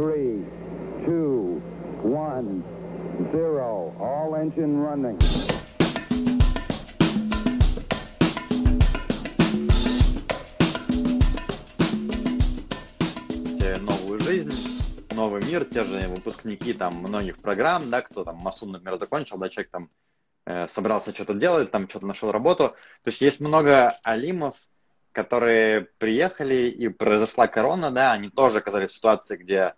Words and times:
three, 0.00 0.42
two, 1.04 1.60
one, 2.02 2.64
zero. 3.32 3.94
All 4.00 4.34
engine 4.34 4.80
running. 4.80 5.18
новый 15.14 15.42
мир, 15.44 15.66
те 15.66 15.84
же 15.84 15.98
выпускники 16.08 16.72
там 16.72 16.94
многих 16.94 17.36
программ, 17.42 17.90
да, 17.90 18.00
кто 18.00 18.24
там 18.24 18.36
МАСУ, 18.36 18.64
например, 18.64 18.98
закончил, 18.98 19.36
да, 19.36 19.50
человек 19.50 19.70
там 19.70 19.90
э, 20.46 20.66
собрался 20.68 21.12
что-то 21.14 21.34
делать, 21.34 21.70
там 21.70 21.90
что-то 21.90 22.06
нашел 22.06 22.32
работу. 22.32 22.70
То 23.02 23.08
есть 23.08 23.20
есть 23.20 23.40
много 23.40 23.90
алимов, 24.02 24.56
которые 25.12 25.88
приехали, 25.98 26.70
и 26.70 26.88
произошла 26.88 27.48
корона, 27.48 27.90
да, 27.90 28.12
они 28.12 28.30
тоже 28.30 28.58
оказались 28.58 28.92
в 28.92 28.94
ситуации, 28.94 29.36
где 29.36 29.74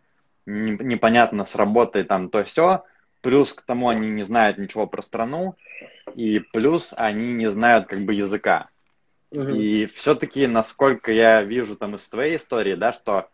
непонятно 0.47 1.45
с 1.45 1.55
работой 1.55 2.05
там 2.05 2.29
то 2.29 2.45
все, 2.45 2.85
плюс 3.21 3.53
к 3.53 3.63
тому 3.63 3.89
они 3.89 4.11
не 4.11 4.23
знают 4.23 4.59
ничего 4.59 4.87
про 4.87 5.03
страну, 5.03 5.57
и 6.15 6.41
плюс 6.53 6.93
они 6.97 7.33
не 7.33 7.51
знают 7.51 7.87
как 7.87 8.01
бы 8.01 8.15
языка. 8.15 8.69
Угу. 9.31 9.51
И 9.51 9.87
все-таки, 9.87 10.47
насколько 10.47 11.11
я 11.11 11.43
вижу 11.43 11.77
там 11.77 11.95
из 11.95 12.07
твоей 12.09 12.37
истории, 12.37 12.75
да, 12.75 12.93
что 12.93 13.29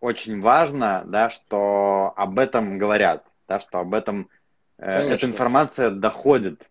очень 0.00 0.40
важно, 0.40 1.04
да, 1.06 1.30
что 1.30 2.12
об 2.16 2.38
этом 2.38 2.78
говорят, 2.78 3.24
да, 3.48 3.58
что 3.58 3.80
об 3.80 3.94
этом 3.94 4.28
э, 4.78 4.90
эта 4.90 5.26
информация 5.26 5.90
доходит 5.90 6.68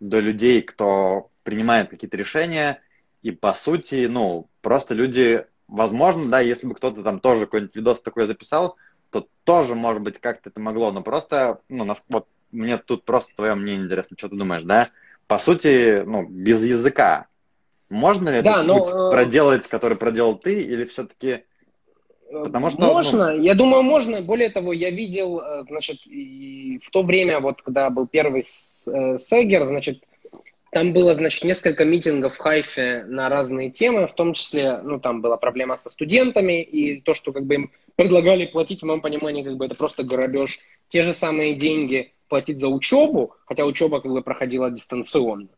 до 0.00 0.20
людей, 0.20 0.62
кто 0.62 1.30
принимает 1.42 1.90
какие-то 1.90 2.16
решения, 2.16 2.80
и 3.22 3.30
по 3.30 3.54
сути, 3.54 4.06
ну, 4.06 4.48
просто 4.60 4.94
люди, 4.94 5.46
возможно, 5.68 6.28
да, 6.28 6.40
если 6.40 6.66
бы 6.66 6.74
кто-то 6.74 7.02
там 7.02 7.20
тоже 7.20 7.46
какой-нибудь 7.46 7.76
видос 7.76 8.00
такой 8.00 8.26
записал, 8.26 8.76
то 9.12 9.28
тоже, 9.44 9.74
может 9.74 10.02
быть, 10.02 10.18
как-то 10.18 10.48
это 10.48 10.58
могло, 10.58 10.90
но 10.90 11.02
просто, 11.02 11.60
ну, 11.68 11.84
нас, 11.84 12.02
вот 12.08 12.26
мне 12.50 12.78
тут 12.78 13.04
просто 13.04 13.34
твое 13.36 13.54
мнение 13.54 13.84
интересно, 13.84 14.16
что 14.18 14.28
ты 14.28 14.36
думаешь, 14.36 14.62
да? 14.62 14.88
По 15.26 15.38
сути, 15.38 16.02
ну, 16.04 16.26
без 16.26 16.64
языка. 16.64 17.26
Можно 17.88 18.30
ли 18.30 18.42
да, 18.42 18.54
этот 18.54 18.66
но... 18.66 18.78
путь 18.78 18.88
э, 18.88 19.10
проделать, 19.10 19.68
который 19.68 19.98
проделал 19.98 20.36
ты, 20.38 20.62
или 20.62 20.84
все-таки... 20.84 21.44
Потому 22.30 22.70
что, 22.70 22.80
можно, 22.80 23.32
ну... 23.32 23.42
я 23.42 23.54
думаю, 23.54 23.82
можно. 23.82 24.22
Более 24.22 24.48
того, 24.48 24.72
я 24.72 24.90
видел, 24.90 25.40
э, 25.40 25.62
значит, 25.68 26.06
и 26.06 26.80
в 26.82 26.90
то 26.90 27.02
время, 27.02 27.40
вот 27.40 27.60
когда 27.60 27.90
был 27.90 28.06
первый 28.06 28.40
э, 28.40 28.42
Сегер, 29.18 29.64
значит, 29.64 30.02
там 30.70 30.94
было, 30.94 31.14
значит, 31.14 31.44
несколько 31.44 31.84
митингов 31.84 32.34
в 32.34 32.38
Хайфе 32.38 33.04
на 33.06 33.28
разные 33.28 33.70
темы, 33.70 34.06
в 34.06 34.14
том 34.14 34.32
числе, 34.32 34.78
ну, 34.78 34.98
там 34.98 35.20
была 35.20 35.36
проблема 35.36 35.76
со 35.76 35.90
студентами, 35.90 36.62
и 36.62 36.98
то, 37.02 37.12
что 37.12 37.32
как 37.32 37.44
бы 37.44 37.54
им 37.54 37.72
предлагали 37.96 38.46
платить, 38.46 38.82
в 38.82 38.86
моем 38.86 39.00
понимании, 39.00 39.42
как 39.42 39.56
бы 39.56 39.66
это 39.66 39.74
просто 39.74 40.02
грабеж. 40.02 40.58
Те 40.88 41.02
же 41.02 41.14
самые 41.14 41.54
деньги 41.54 42.12
платить 42.28 42.60
за 42.60 42.68
учебу, 42.68 43.34
хотя 43.46 43.64
учеба 43.64 44.00
как 44.00 44.10
бы 44.10 44.22
проходила 44.22 44.70
дистанционно. 44.70 45.48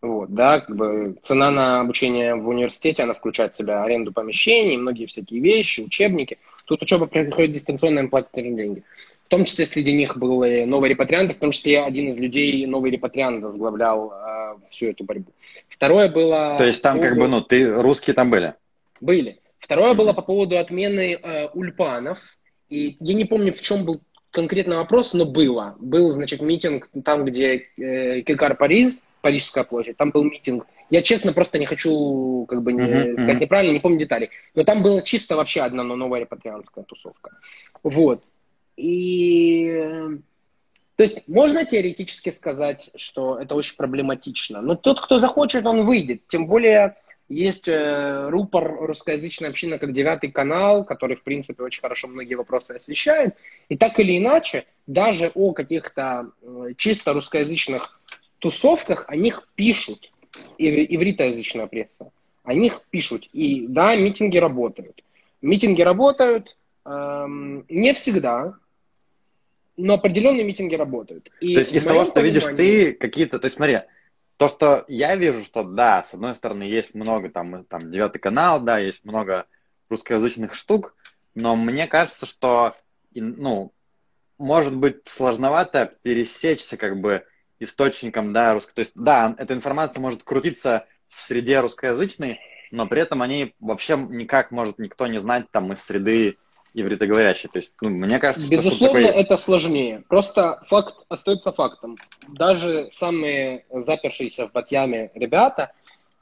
Вот, 0.00 0.34
да, 0.34 0.60
как 0.60 0.74
бы 0.74 1.16
цена 1.22 1.50
на 1.52 1.80
обучение 1.80 2.34
в 2.34 2.48
университете, 2.48 3.04
она 3.04 3.14
включает 3.14 3.54
в 3.54 3.56
себя 3.56 3.84
аренду 3.84 4.12
помещений, 4.12 4.76
многие 4.76 5.06
всякие 5.06 5.40
вещи, 5.40 5.80
учебники. 5.80 6.38
Тут 6.64 6.82
учеба 6.82 7.06
проходит 7.06 7.52
дистанционно, 7.52 8.00
им 8.00 8.10
платят 8.10 8.32
тоже 8.32 8.50
деньги 8.50 8.82
том 9.32 9.46
числе 9.46 9.64
среди 9.64 9.94
них 9.94 10.18
был 10.18 10.44
новый 10.66 10.90
репатриант, 10.90 11.32
в 11.32 11.38
том 11.38 11.52
числе 11.52 11.80
один 11.80 12.08
из 12.08 12.18
людей 12.18 12.66
новый 12.66 12.90
репатриант 12.90 13.42
возглавлял 13.42 14.12
э, 14.12 14.54
всю 14.68 14.88
эту 14.88 15.04
борьбу. 15.04 15.32
Второе 15.70 16.10
было... 16.10 16.56
То 16.58 16.66
есть 16.66 16.82
там 16.82 17.00
как 17.00 17.16
бы, 17.16 17.28
ну, 17.28 17.40
ты, 17.40 17.66
русские 17.80 18.12
там 18.12 18.30
были? 18.30 18.52
Были. 19.00 19.38
Второе 19.62 19.94
было 19.94 20.12
по 20.12 20.22
поводу 20.22 20.58
отмены 20.58 21.14
э, 21.14 21.48
ульпанов. 21.54 22.36
И 22.68 22.96
я 22.98 23.14
не 23.14 23.24
помню, 23.24 23.52
в 23.52 23.62
чем 23.62 23.84
был 23.84 24.02
конкретно 24.32 24.76
вопрос, 24.76 25.14
но 25.14 25.24
было. 25.24 25.76
Был, 25.78 26.12
значит, 26.12 26.42
митинг 26.42 26.90
там, 27.04 27.24
где 27.24 27.68
э, 27.78 28.22
Кикар 28.22 28.56
Париж, 28.56 29.02
Парижская 29.20 29.62
площадь, 29.62 29.96
там 29.96 30.10
был 30.10 30.24
митинг. 30.24 30.66
Я, 30.90 31.00
честно, 31.00 31.32
просто 31.32 31.60
не 31.60 31.66
хочу, 31.66 32.44
как 32.48 32.62
бы, 32.62 32.72
не, 32.72 32.80
uh-huh, 32.80 33.12
сказать 33.14 33.40
неправильно, 33.40 33.72
не 33.72 33.78
помню 33.78 34.00
деталей. 34.00 34.30
Но 34.56 34.64
там 34.64 34.82
была 34.82 35.00
чисто 35.02 35.36
вообще 35.36 35.60
одна 35.60 35.84
новая 35.84 36.20
репатрианская 36.20 36.82
тусовка. 36.82 37.30
Вот. 37.84 38.24
И 38.76 39.70
то 40.96 41.04
есть 41.04 41.26
можно 41.28 41.64
теоретически 41.64 42.30
сказать, 42.30 42.90
что 42.96 43.38
это 43.38 43.54
очень 43.54 43.76
проблематично. 43.76 44.60
Но 44.60 44.74
тот, 44.74 45.00
кто 45.00 45.18
захочет, 45.18 45.66
он 45.66 45.82
выйдет. 45.82 46.26
Тем 46.26 46.46
более 46.46 46.96
есть 47.32 47.68
э, 47.68 48.28
рупор 48.28 48.86
русскоязычной 48.86 49.48
общины 49.48 49.78
как 49.78 49.92
девятый 49.92 50.30
канал, 50.30 50.84
который, 50.84 51.16
в 51.16 51.22
принципе, 51.22 51.62
очень 51.62 51.80
хорошо 51.80 52.08
многие 52.08 52.34
вопросы 52.34 52.72
освещает. 52.72 53.34
И 53.68 53.76
так 53.76 53.98
или 53.98 54.18
иначе, 54.18 54.66
даже 54.86 55.30
о 55.34 55.52
каких-то 55.52 56.30
э, 56.42 56.72
чисто 56.76 57.12
русскоязычных 57.12 57.98
тусовках 58.38 59.06
о 59.08 59.16
них 59.16 59.48
пишут. 59.54 60.10
Ив- 60.58 60.86
ивритоязычная 60.90 61.66
пресса. 61.66 62.10
О 62.44 62.54
них 62.54 62.82
пишут. 62.90 63.28
И 63.32 63.66
да, 63.66 63.96
митинги 63.96 64.38
работают. 64.38 65.02
Митинги 65.40 65.82
работают 65.82 66.56
эм, 66.84 67.64
не 67.68 67.94
всегда, 67.94 68.54
но 69.76 69.94
определенные 69.94 70.44
митинги 70.44 70.74
работают. 70.74 71.30
И 71.40 71.54
то 71.54 71.60
есть 71.60 71.72
из 71.72 71.84
того, 71.84 72.04
что 72.04 72.20
видишь 72.20 72.44
ты, 72.56 72.92
какие-то, 72.92 73.38
то 73.38 73.46
есть 73.46 73.56
смотри, 73.56 73.80
то, 74.36 74.48
что 74.48 74.84
я 74.88 75.16
вижу, 75.16 75.42
что 75.44 75.62
да, 75.62 76.02
с 76.02 76.14
одной 76.14 76.34
стороны, 76.34 76.64
есть 76.64 76.94
много 76.94 77.30
там, 77.30 77.64
там 77.64 77.90
девятый 77.90 78.20
канал, 78.20 78.60
да, 78.60 78.78
есть 78.78 79.04
много 79.04 79.46
русскоязычных 79.88 80.54
штук, 80.54 80.94
но 81.34 81.56
мне 81.56 81.86
кажется, 81.86 82.26
что, 82.26 82.74
ну, 83.14 83.72
может 84.38 84.76
быть 84.76 85.06
сложновато 85.06 85.92
пересечься 86.02 86.76
как 86.76 87.00
бы 87.00 87.24
источником, 87.60 88.32
да, 88.32 88.54
русско... 88.54 88.74
То 88.74 88.80
есть, 88.80 88.92
да, 88.94 89.34
эта 89.38 89.54
информация 89.54 90.00
может 90.00 90.24
крутиться 90.24 90.86
в 91.08 91.22
среде 91.22 91.60
русскоязычной, 91.60 92.40
но 92.70 92.86
при 92.86 93.02
этом 93.02 93.22
они 93.22 93.54
вообще 93.60 93.96
никак 93.96 94.50
может 94.50 94.78
никто 94.78 95.06
не 95.06 95.20
знать 95.20 95.50
там 95.50 95.72
из 95.72 95.82
среды 95.82 96.38
ивритоговорящий. 96.74 97.48
То 97.48 97.58
есть, 97.58 97.74
ну, 97.80 97.90
мне 97.90 98.18
кажется, 98.18 98.48
Безусловно, 98.48 99.00
что 99.00 99.08
такое... 99.08 99.22
это 99.22 99.36
сложнее. 99.36 100.02
Просто 100.08 100.60
факт 100.66 100.94
остается 101.08 101.52
фактом. 101.52 101.96
Даже 102.28 102.88
самые 102.90 103.64
запершиеся 103.70 104.48
в 104.48 104.52
Батьяме 104.52 105.10
ребята 105.14 105.72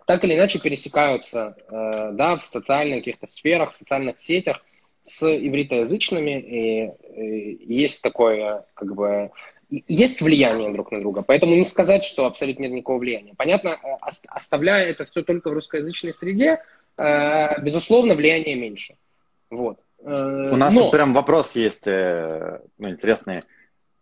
так 0.07 0.25
или 0.25 0.35
иначе 0.35 0.59
пересекаются 0.59 1.57
э, 1.71 2.11
да, 2.15 2.37
в 2.37 2.43
социальных 2.43 2.99
каких-то 2.99 3.29
сферах, 3.29 3.71
в 3.71 3.77
социальных 3.77 4.19
сетях 4.19 4.61
с 5.03 5.23
ивритоязычными, 5.23 6.41
и, 6.41 7.63
и 7.63 7.75
есть 7.75 8.03
такое, 8.03 8.65
как 8.75 8.93
бы, 8.95 9.31
есть 9.71 10.21
влияние 10.21 10.73
друг 10.73 10.91
на 10.91 10.99
друга, 10.99 11.23
поэтому 11.23 11.55
не 11.55 11.65
сказать, 11.65 12.03
что 12.03 12.27
абсолютно 12.27 12.65
нет 12.65 12.73
никакого 12.73 12.99
влияния. 12.99 13.35
Понятно, 13.37 13.69
э, 13.69 14.11
оставляя 14.27 14.87
это 14.87 15.05
все 15.05 15.23
только 15.23 15.49
в 15.49 15.53
русскоязычной 15.53 16.13
среде, 16.13 16.61
э, 16.99 17.63
безусловно, 17.63 18.15
влияние 18.15 18.57
меньше. 18.57 18.97
Вот. 19.49 19.79
У 20.03 20.57
нас 20.57 20.75
Но... 20.75 20.83
тут 20.83 20.93
прям 20.93 21.13
вопрос 21.13 21.55
есть, 21.57 21.87
э, 21.87 22.61
ну, 22.79 22.91
интересный 22.91 23.41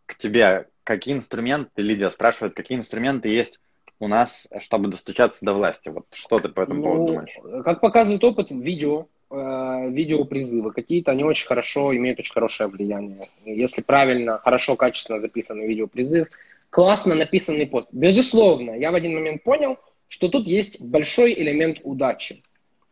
к 0.07 0.17
тебе. 0.17 0.69
Какие 0.85 1.15
инструменты, 1.15 1.83
Лидия 1.83 2.09
спрашивает, 2.11 2.55
какие 2.55 2.79
инструменты 2.79 3.29
есть 3.29 3.61
у 3.99 4.09
нас, 4.09 4.49
чтобы 4.61 4.89
достучаться 4.89 5.45
до 5.45 5.55
власти? 5.55 5.89
Вот 5.89 6.07
что 6.13 6.39
ты 6.39 6.49
по 6.49 6.61
этому 6.61 6.81
ну, 6.81 6.83
поводу 6.83 7.07
думаешь? 7.13 7.65
Как 7.65 7.81
показывает 7.81 8.23
опыт, 8.23 8.51
видео, 8.51 9.07
э, 9.31 9.91
видеопризывы 9.91 10.73
какие-то, 10.73 11.11
они 11.11 11.25
очень 11.25 11.47
хорошо, 11.47 11.95
имеют 11.97 12.21
очень 12.21 12.33
хорошее 12.33 12.69
влияние. 12.69 13.29
Если 13.45 13.83
правильно, 13.83 14.39
хорошо, 14.39 14.77
качественно 14.77 15.21
записанный 15.21 15.67
видеопризыв, 15.67 16.29
классно 16.71 17.15
написанный 17.15 17.67
пост. 17.67 17.89
Безусловно, 17.93 18.71
я 18.73 18.93
в 18.93 18.95
один 18.95 19.15
момент 19.15 19.43
понял, 19.43 19.79
что 20.07 20.29
тут 20.29 20.47
есть 20.47 20.81
большой 20.81 21.35
элемент 21.35 21.81
удачи. 21.83 22.43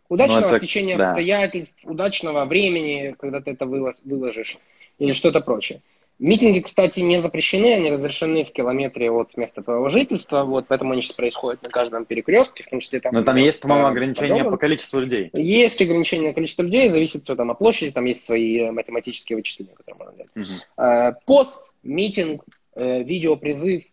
Удачного 0.08 0.48
это, 0.48 0.58
стечения 0.58 0.96
да. 0.96 1.08
обстоятельств, 1.08 1.84
удачного 1.84 2.44
времени, 2.44 3.14
когда 3.18 3.40
ты 3.40 3.52
это 3.52 3.66
выложишь, 3.66 4.58
или 4.98 5.12
что-то 5.12 5.40
прочее. 5.40 5.80
Митинги, 6.18 6.60
кстати, 6.60 7.00
не 7.00 7.20
запрещены, 7.20 7.74
они 7.74 7.90
разрешены 7.90 8.44
в 8.44 8.50
километре 8.50 9.10
от 9.10 9.36
места 9.36 9.62
твоего 9.62 9.90
жительства, 9.90 10.44
вот, 10.44 10.64
поэтому 10.66 10.92
они 10.92 11.02
сейчас 11.02 11.12
происходят 11.12 11.62
на 11.62 11.68
каждом 11.68 12.06
перекрестке, 12.06 12.64
в 12.64 12.70
том 12.70 12.80
числе 12.80 13.00
там... 13.00 13.12
Но 13.12 13.22
там 13.22 13.36
есть, 13.36 13.60
по-моему, 13.60 13.88
ограничения 13.88 14.44
по 14.44 14.56
количеству 14.56 15.00
людей. 15.00 15.28
Есть 15.34 15.82
ограничения 15.82 16.30
по 16.30 16.36
количеству 16.36 16.62
людей, 16.62 16.88
зависит 16.88 17.24
все 17.24 17.36
там 17.36 17.50
от 17.50 17.58
площади, 17.58 17.92
там 17.92 18.06
есть 18.06 18.24
свои 18.24 18.60
э, 18.60 18.70
математические 18.70 19.36
вычисления, 19.36 19.74
которые 19.74 19.98
можно 19.98 20.14
делать. 20.16 20.66
Угу. 20.78 21.20
Пост, 21.26 21.70
митинг, 21.82 22.44
э, 22.76 23.02
видеопризыв, 23.02 23.84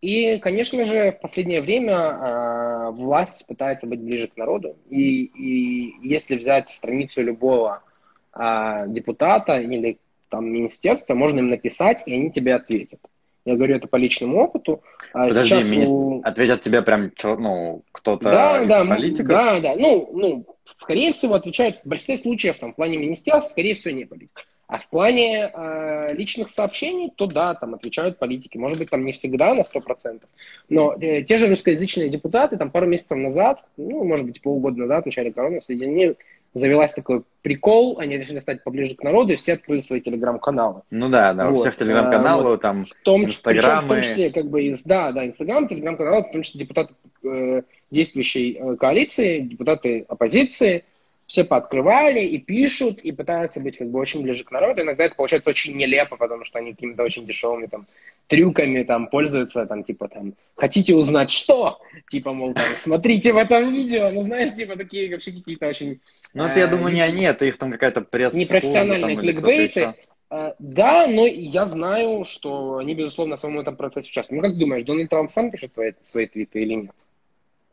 и, 0.00 0.38
конечно 0.38 0.84
же, 0.84 1.12
в 1.12 1.20
последнее 1.20 1.60
время 1.60 1.94
э, 1.94 2.75
власть 2.90 3.46
пытается 3.46 3.86
быть 3.86 4.00
ближе 4.00 4.28
к 4.28 4.36
народу. 4.36 4.76
И, 4.88 5.24
и 5.24 5.94
если 6.02 6.36
взять 6.36 6.70
страницу 6.70 7.22
любого 7.22 7.82
э, 8.34 8.84
депутата 8.88 9.58
или 9.58 9.98
там 10.28 10.46
министерства, 10.50 11.14
можно 11.14 11.38
им 11.38 11.50
написать, 11.50 12.02
и 12.06 12.14
они 12.14 12.30
тебе 12.30 12.54
ответят. 12.54 13.00
Я 13.44 13.54
говорю 13.54 13.76
это 13.76 13.86
по 13.86 13.96
личному 13.96 14.38
опыту. 14.42 14.82
А 15.12 15.28
Подожди, 15.28 15.54
Сейчас 15.54 15.68
министр... 15.68 15.94
у... 15.94 16.20
ответят 16.24 16.60
тебе 16.62 16.82
прям 16.82 17.12
ну, 17.22 17.82
кто-то 17.92 18.24
да, 18.24 18.62
из 18.62 18.68
да, 18.68 18.84
политиков? 18.84 19.28
Да, 19.28 19.60
да. 19.60 19.76
Ну, 19.76 20.10
ну, 20.12 20.46
скорее 20.78 21.12
всего, 21.12 21.34
отвечают 21.34 21.80
в 21.84 21.88
большинстве 21.88 22.18
случаев 22.18 22.58
там, 22.58 22.72
в 22.72 22.76
плане 22.76 22.98
министерства, 22.98 23.48
скорее 23.48 23.76
всего, 23.76 23.94
не 23.94 24.04
политик. 24.04 24.44
А 24.68 24.78
в 24.78 24.88
плане 24.88 25.50
э, 25.52 26.14
личных 26.14 26.50
сообщений, 26.50 27.12
то 27.14 27.26
да, 27.26 27.54
там 27.54 27.74
отвечают 27.74 28.18
политики. 28.18 28.58
Может 28.58 28.78
быть, 28.78 28.90
там 28.90 29.04
не 29.04 29.12
всегда 29.12 29.54
на 29.54 29.60
100%. 29.60 30.22
Но 30.68 30.94
э, 31.00 31.22
те 31.22 31.38
же 31.38 31.48
русскоязычные 31.48 32.08
депутаты 32.08 32.56
там 32.56 32.70
пару 32.70 32.86
месяцев 32.86 33.16
назад, 33.16 33.62
ну, 33.76 34.02
может 34.02 34.26
быть, 34.26 34.42
полгода 34.42 34.80
назад, 34.80 35.04
в 35.04 35.06
начале 35.06 35.32
короны, 35.32 35.60
среди 35.60 35.86
них 35.86 36.16
завелась 36.56 36.92
такой 36.92 37.22
прикол, 37.42 37.98
они 37.98 38.16
решили 38.16 38.40
стать 38.40 38.64
поближе 38.64 38.96
к 38.96 39.02
народу, 39.02 39.34
и 39.34 39.36
все 39.36 39.52
открыли 39.52 39.82
свои 39.82 40.00
телеграм-каналы. 40.00 40.82
Ну 40.90 41.10
да, 41.10 41.34
да, 41.34 41.50
вот. 41.50 41.58
у 41.58 41.60
всех 41.60 41.76
телеграм-каналы, 41.76 42.50
вот. 42.50 42.62
там, 42.62 42.86
в 42.86 42.94
том, 43.02 43.26
инстаграмы. 43.26 43.82
в 43.82 43.88
том 43.88 44.02
числе, 44.02 44.30
как 44.30 44.48
бы, 44.48 44.64
из, 44.64 44.82
да, 44.82 45.12
да, 45.12 45.26
инстаграм, 45.26 45.68
телеграм-каналы, 45.68 46.24
в 46.24 46.32
том 46.32 46.42
числе 46.42 46.60
депутаты 46.60 46.94
э, 47.24 47.62
действующей 47.90 48.58
э, 48.58 48.76
коалиции, 48.76 49.40
депутаты 49.40 50.06
оппозиции, 50.08 50.84
все 51.26 51.44
пооткрывали 51.44 52.24
и 52.24 52.38
пишут, 52.38 53.00
и 53.00 53.12
пытаются 53.12 53.60
быть 53.60 53.76
как 53.76 53.88
бы 53.88 53.98
очень 53.98 54.22
ближе 54.22 54.44
к 54.44 54.50
народу. 54.50 54.82
Иногда 54.82 55.04
это 55.04 55.16
получается 55.16 55.50
очень 55.50 55.76
нелепо, 55.76 56.16
потому 56.16 56.44
что 56.44 56.58
они 56.58 56.72
какими-то 56.72 57.02
очень 57.02 57.26
дешевыми 57.26 57.66
там 57.66 57.86
трюками 58.28 58.82
там 58.82 59.08
пользуются, 59.08 59.66
там 59.66 59.84
типа 59.84 60.08
там 60.08 60.34
хотите 60.54 60.94
узнать 60.94 61.30
что? 61.30 61.80
Типа, 62.10 62.32
мол, 62.32 62.54
там, 62.54 62.64
смотрите 62.64 63.32
в 63.32 63.36
этом 63.36 63.72
видео, 63.72 64.10
ну 64.10 64.22
знаешь, 64.22 64.54
типа 64.54 64.76
такие 64.76 65.10
вообще 65.10 65.32
какие-то 65.32 65.68
очень... 65.68 66.00
Ну 66.34 66.44
это, 66.44 66.58
я 66.60 66.66
э, 66.66 66.70
думаю, 66.70 66.94
не 66.94 67.00
они, 67.00 67.24
это 67.24 67.44
их 67.44 67.56
там 67.58 67.70
какая-то 67.72 68.02
пресс 68.02 68.34
Непрофессиональные 68.34 69.16
кликбейты. 69.16 69.94
Э, 70.30 70.52
да, 70.58 71.06
но 71.06 71.26
я 71.26 71.66
знаю, 71.66 72.24
что 72.24 72.78
они, 72.78 72.94
безусловно, 72.94 73.36
в 73.36 73.40
самом 73.40 73.60
этом 73.60 73.76
процессе 73.76 74.08
участвуют. 74.08 74.42
Ну, 74.42 74.48
как 74.48 74.58
думаешь, 74.58 74.82
Дональд 74.82 75.10
Трамп 75.10 75.30
сам 75.30 75.50
пишет 75.50 75.74
твои, 75.74 75.92
свои 76.02 76.26
твиты 76.26 76.62
или 76.62 76.74
нет? 76.74 76.94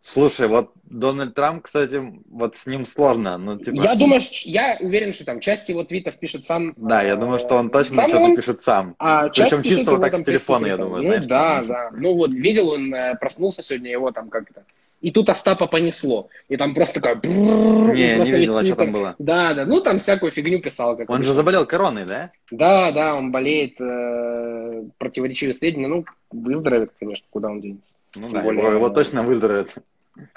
Слушай, 0.06 0.50
вот 0.50 0.74
Дональд 0.84 1.34
Трамп, 1.34 1.64
кстати, 1.64 2.04
вот 2.30 2.58
с 2.58 2.66
ним 2.66 2.86
сложно. 2.86 3.38
Ну, 3.38 3.58
типа... 3.58 3.82
Я 3.82 3.96
думаю, 3.96 4.20
я 4.44 4.78
уверен, 4.82 5.14
что 5.14 5.24
там 5.24 5.40
часть 5.40 5.70
его 5.70 5.86
твитов 5.86 6.20
пишет 6.20 6.46
сам. 6.46 6.74
Да, 6.76 7.02
я 7.02 7.16
думаю, 7.16 7.40
что 7.40 7.56
он 7.56 7.70
точно 7.70 7.96
сам 7.96 8.10
что-то 8.10 8.24
он, 8.26 8.36
пишет 8.36 8.62
сам. 8.62 8.96
А 9.00 9.30
Причем 9.30 9.64
чисто 9.64 9.92
вот 9.92 10.02
так 10.02 10.14
с 10.14 10.24
телефона, 10.26 10.66
я 10.66 10.76
думаю. 10.76 11.04
Ну 11.04 11.08
знаешь, 11.08 11.26
да, 11.26 11.64
да. 11.64 11.90
Ну 11.94 12.16
вот, 12.16 12.32
видел 12.32 12.68
он, 12.72 12.94
э, 12.94 13.16
проснулся 13.16 13.64
сегодня, 13.64 13.92
его 13.92 14.12
там 14.12 14.30
как-то. 14.30 14.66
И 15.04 15.12
тут 15.12 15.30
Остапа 15.30 15.68
понесло. 15.68 16.30
И 16.48 16.56
там 16.56 16.74
просто 16.74 17.02
такая... 17.02 17.20
Не, 17.22 18.20
не 18.20 18.32
видел, 18.32 18.58
а 18.58 18.62
что 18.62 18.78
там 18.78 18.94
было. 18.94 19.16
Да, 19.20 19.54
да, 19.54 19.66
ну 19.66 19.82
там 19.82 20.00
всякую 20.00 20.32
фигню 20.32 20.62
писал. 20.62 20.96
Как 20.96 21.10
он 21.10 21.24
же 21.24 21.34
заболел 21.34 21.66
короной, 21.66 22.06
да? 22.06 22.32
Да, 22.50 22.90
да, 22.94 23.14
он 23.14 23.30
болеет, 23.30 23.80
э, 23.82 24.84
противоречивые 24.98 25.54
сведения. 25.54 25.90
Ну, 25.90 26.06
выздоровеет, 26.32 26.94
конечно, 26.98 27.28
куда 27.30 27.50
он 27.50 27.60
денется. 27.60 27.96
Ну 28.16 28.30
да, 28.30 28.44
более, 28.44 28.64
его, 28.64 28.72
его 28.72 28.90
точно 28.90 29.24
выздоровеет. 29.24 29.76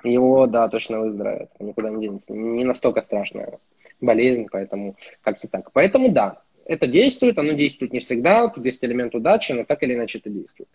Его, 0.02 0.48
да, 0.48 0.68
точно 0.68 0.98
выздоровеет, 0.98 1.50
никуда 1.60 1.90
не 1.90 2.00
денется. 2.00 2.32
Не 2.32 2.64
настолько 2.64 3.02
страшная 3.02 3.60
болезнь, 4.00 4.48
поэтому 4.50 4.96
как-то 5.22 5.46
так. 5.46 5.70
Поэтому 5.72 6.10
да, 6.10 6.42
это 6.66 6.86
действует, 6.86 7.38
оно 7.38 7.52
действует 7.52 7.92
не 7.92 8.00
всегда, 8.00 8.48
тут 8.48 8.64
есть 8.64 8.84
элемент 8.84 9.14
удачи, 9.14 9.52
но 9.52 9.64
так 9.64 9.82
или 9.82 9.94
иначе 9.94 10.18
это 10.18 10.30
действует. 10.30 10.68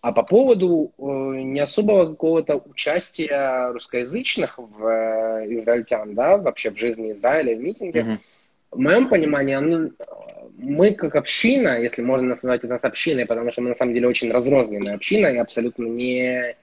А 0.00 0.12
по 0.12 0.22
поводу 0.22 0.92
э, 0.98 1.02
не 1.02 1.60
особого 1.60 2.10
какого-то 2.10 2.56
участия 2.56 3.72
русскоязычных 3.72 4.58
в 4.58 4.86
э, 4.86 5.54
израильтян, 5.54 6.14
да, 6.14 6.38
вообще 6.38 6.70
в 6.70 6.78
жизни 6.78 7.12
Израиля, 7.12 7.56
в 7.56 7.60
митинге, 7.60 8.00
mm-hmm. 8.00 8.18
в 8.70 8.78
моем 8.78 9.08
понимании, 9.08 9.54
оно, 9.54 9.90
мы 10.56 10.94
как 10.94 11.16
община, 11.16 11.80
если 11.80 12.02
можно 12.02 12.28
назвать 12.28 12.64
это 12.64 12.76
общиной, 12.76 13.26
потому 13.26 13.50
что 13.50 13.62
мы 13.62 13.70
на 13.70 13.74
самом 13.74 13.94
деле 13.94 14.08
очень 14.08 14.30
разрозненная 14.30 14.94
община 14.94 15.26
и 15.26 15.38
абсолютно 15.38 15.86
не 15.86 16.54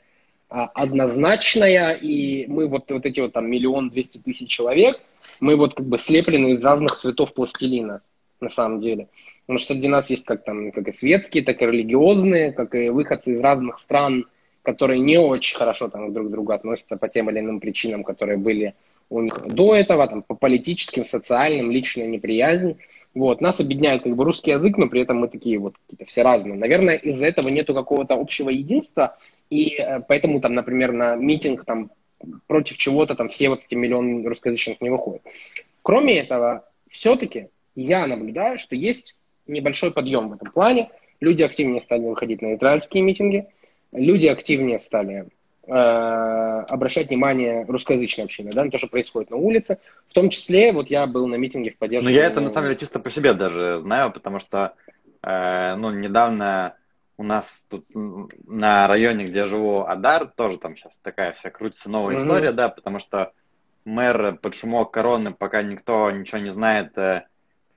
а, 0.49 0.65
однозначная, 0.73 1.93
и 1.93 2.47
мы 2.47 2.67
вот, 2.67 2.89
вот 2.89 3.05
эти 3.05 3.19
вот 3.19 3.33
там 3.33 3.51
миллион 3.51 3.89
двести 3.89 4.19
тысяч 4.19 4.49
человек, 4.49 5.01
мы 5.41 5.57
вот 5.57 5.75
как 5.75 5.85
бы 5.85 5.99
слеплены 5.99 6.53
из 6.53 6.63
разных 6.63 6.97
цветов 6.97 7.33
пластилина, 7.33 8.01
на 8.41 8.49
самом 8.49 8.81
деле. 8.81 9.07
Потому 9.41 9.57
что 9.57 9.73
среди 9.73 9.87
нас 9.87 10.09
есть 10.09 10.25
как 10.25 10.43
там, 10.43 10.71
как 10.71 10.87
и 10.87 10.91
светские, 10.91 11.43
так 11.43 11.61
и 11.61 11.65
религиозные, 11.65 12.51
как 12.51 12.75
и 12.75 12.89
выходцы 12.89 13.31
из 13.31 13.39
разных 13.39 13.79
стран, 13.79 14.27
которые 14.61 14.99
не 14.99 15.17
очень 15.17 15.57
хорошо 15.57 15.89
там 15.89 16.13
друг 16.13 16.27
к 16.27 16.31
другу 16.31 16.51
относятся 16.51 16.97
по 16.97 17.09
тем 17.09 17.29
или 17.29 17.39
иным 17.39 17.59
причинам, 17.59 18.03
которые 18.03 18.37
были 18.37 18.75
у 19.09 19.21
них 19.21 19.41
до 19.47 19.73
этого, 19.73 20.07
там, 20.07 20.21
по 20.21 20.35
политическим, 20.35 21.03
социальным, 21.03 21.71
личная 21.71 22.05
неприязнь. 22.05 22.77
Вот. 23.15 23.41
Нас 23.41 23.59
объединяет 23.59 24.03
как 24.03 24.15
бы 24.15 24.23
русский 24.23 24.51
язык, 24.51 24.77
но 24.77 24.87
при 24.87 25.01
этом 25.01 25.17
мы 25.17 25.27
такие 25.27 25.57
вот 25.57 25.75
какие-то 25.79 26.05
все 26.05 26.21
разные. 26.21 26.55
Наверное, 26.55 26.95
из-за 26.95 27.25
этого 27.25 27.47
нету 27.47 27.73
какого-то 27.73 28.13
общего 28.13 28.49
единства, 28.49 29.17
и 29.49 29.75
э, 29.77 30.01
поэтому 30.07 30.39
там, 30.41 30.53
например, 30.53 30.91
на 30.91 31.15
митинг 31.15 31.65
там 31.65 31.89
против 32.47 32.77
чего-то 32.77 33.15
там 33.15 33.29
все 33.29 33.49
вот 33.49 33.61
эти 33.65 33.75
миллионы 33.75 34.27
русскоязычных 34.27 34.81
не 34.81 34.89
выходят. 34.89 35.23
Кроме 35.81 36.19
этого, 36.19 36.69
все-таки 36.89 37.47
я 37.83 38.07
наблюдаю, 38.07 38.57
что 38.57 38.75
есть 38.75 39.15
небольшой 39.47 39.91
подъем 39.91 40.29
в 40.29 40.33
этом 40.33 40.51
плане. 40.51 40.89
Люди 41.19 41.43
активнее 41.43 41.81
стали 41.81 42.05
выходить 42.05 42.41
на 42.41 42.55
израильские 42.55 43.03
митинги, 43.03 43.47
люди 43.91 44.27
активнее 44.27 44.79
стали 44.79 45.27
э, 45.67 45.71
обращать 45.71 47.09
внимание 47.09 47.65
русскоязычной 47.67 48.25
общины, 48.25 48.51
да, 48.51 48.63
на 48.63 48.71
то, 48.71 48.77
что 48.77 48.87
происходит 48.87 49.29
на 49.29 49.37
улице. 49.37 49.79
В 50.07 50.13
том 50.13 50.29
числе, 50.29 50.71
вот 50.71 50.89
я 50.89 51.05
был 51.07 51.27
на 51.27 51.35
митинге 51.35 51.71
в 51.71 51.77
поддержку... 51.77 52.09
Ну, 52.09 52.15
я 52.15 52.25
это, 52.25 52.41
на 52.41 52.51
самом 52.51 52.67
деле, 52.67 52.79
чисто 52.79 52.99
по 52.99 53.09
себе 53.09 53.33
даже 53.33 53.81
знаю, 53.81 54.11
потому 54.13 54.39
что, 54.39 54.73
э, 55.21 55.75
ну, 55.75 55.91
недавно 55.91 56.75
у 57.17 57.23
нас 57.23 57.65
тут 57.69 57.85
на 58.47 58.87
районе, 58.87 59.25
где 59.25 59.39
я 59.39 59.45
живу, 59.45 59.81
Адар, 59.81 60.27
тоже 60.27 60.57
там 60.57 60.77
сейчас 60.77 60.97
такая 61.03 61.33
вся 61.33 61.49
крутится 61.49 61.89
новая 61.89 62.15
mm-hmm. 62.15 62.23
история, 62.23 62.51
да, 62.53 62.69
потому 62.69 62.99
что 62.99 63.33
мэр 63.83 64.37
под 64.37 64.55
шумок 64.55 64.91
короны, 64.91 65.33
пока 65.33 65.61
никто 65.61 66.09
ничего 66.11 66.37
не 66.37 66.49
знает, 66.49 66.97
э, 66.97 67.25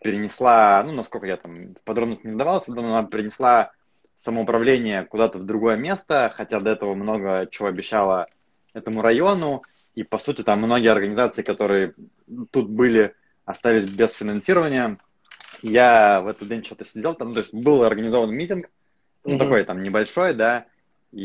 перенесла, 0.02 0.82
ну, 0.84 0.92
насколько 0.92 1.26
я 1.26 1.36
там 1.36 1.74
в 1.74 1.82
подробности 1.84 2.26
не 2.26 2.34
вдавался, 2.34 2.72
но 2.72 2.96
она 2.96 3.06
перенесла 3.06 3.72
самоуправление 4.16 5.04
куда-то 5.04 5.38
в 5.38 5.46
другое 5.46 5.76
место, 5.76 6.32
хотя 6.34 6.60
до 6.60 6.70
этого 6.70 6.94
много 6.94 7.48
чего 7.50 7.68
обещала 7.68 8.28
этому 8.72 9.02
району, 9.02 9.62
и, 9.94 10.04
по 10.04 10.18
сути, 10.18 10.42
там 10.42 10.60
многие 10.60 10.90
организации, 10.90 11.42
которые 11.42 11.94
тут 12.50 12.70
были, 12.70 13.14
остались 13.44 13.90
без 13.90 14.14
финансирования. 14.14 14.98
Я 15.62 16.22
в 16.22 16.28
этот 16.28 16.48
день 16.48 16.64
что-то 16.64 16.84
сидел 16.84 17.14
там, 17.14 17.34
то 17.34 17.40
есть 17.40 17.52
был 17.52 17.82
организован 17.84 18.32
митинг, 18.32 18.70
ну, 19.24 19.34
mm-hmm. 19.34 19.38
такой 19.38 19.64
там 19.64 19.82
небольшой, 19.82 20.34
да. 20.34 20.66
И 21.12 21.24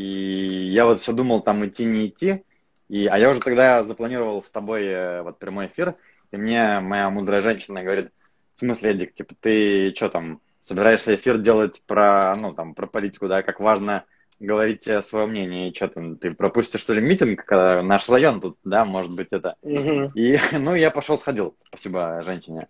я 0.72 0.84
вот 0.84 1.00
все 1.00 1.12
думал, 1.12 1.40
там 1.40 1.66
идти, 1.66 1.84
не 1.84 2.06
идти. 2.06 2.44
И, 2.88 3.06
а 3.06 3.18
я 3.18 3.30
уже 3.30 3.40
тогда 3.40 3.84
запланировал 3.84 4.42
с 4.42 4.50
тобой 4.50 4.86
э, 4.86 5.22
вот 5.22 5.38
прямой 5.38 5.66
эфир, 5.66 5.94
и 6.30 6.36
мне 6.36 6.80
моя 6.80 7.10
мудрая 7.10 7.42
женщина 7.42 7.82
говорит, 7.82 8.10
в 8.58 8.60
смысле, 8.60 8.90
Эдик, 8.90 9.14
типа, 9.14 9.36
ты 9.40 9.94
что 9.94 10.08
там, 10.08 10.40
собираешься 10.60 11.14
эфир 11.14 11.38
делать 11.38 11.80
про, 11.86 12.34
ну, 12.34 12.52
там, 12.52 12.74
про 12.74 12.88
политику, 12.88 13.28
да, 13.28 13.44
как 13.44 13.60
важно 13.60 14.04
говорить 14.40 14.88
свое 15.04 15.26
мнение, 15.26 15.70
и 15.70 15.74
что 15.74 15.86
там, 15.86 16.16
ты 16.16 16.34
пропустишь, 16.34 16.80
что 16.80 16.92
ли, 16.92 17.00
митинг, 17.00 17.44
когда 17.44 17.82
наш 17.82 18.08
район 18.08 18.40
тут, 18.40 18.58
да, 18.64 18.84
может 18.84 19.14
быть, 19.14 19.28
это. 19.30 19.54
Угу. 19.62 20.10
И, 20.16 20.38
ну, 20.58 20.74
я 20.74 20.90
пошел, 20.90 21.16
сходил, 21.18 21.54
спасибо 21.68 22.20
женщине. 22.24 22.66